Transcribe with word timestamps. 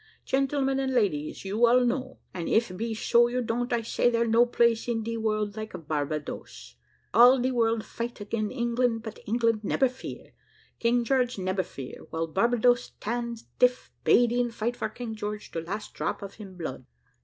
Gentlemen 0.25 0.79
and 0.79 0.95
ladies 0.95 1.45
You 1.45 1.67
all 1.67 1.85
know, 1.85 2.17
and 2.33 2.49
if 2.49 2.75
be 2.75 2.95
so 2.95 3.27
you 3.27 3.43
don't, 3.43 3.71
I 3.71 3.83
say 3.83 4.09
there 4.09 4.25
no 4.25 4.47
place 4.47 4.87
in 4.87 5.03
de 5.03 5.15
world 5.15 5.55
like 5.55 5.73
Barbadoes. 5.87 6.75
All 7.13 7.37
de 7.37 7.51
world 7.51 7.85
fight 7.85 8.19
again 8.19 8.49
England, 8.49 9.03
but 9.03 9.19
England 9.27 9.63
nebber 9.63 9.87
fear; 9.89 10.33
King 10.79 11.03
George 11.03 11.37
nebber 11.37 11.61
fear, 11.63 12.07
while 12.09 12.25
Barbadoes 12.25 12.93
'tand 12.99 13.43
'tiff. 13.59 13.91
'Badian 14.03 14.49
fight 14.49 14.75
for 14.75 14.89
King 14.89 15.13
George 15.13 15.51
to 15.51 15.61
last 15.61 15.93
drop 15.93 16.23
of 16.23 16.33
him 16.41 16.55
blood. 16.57 16.87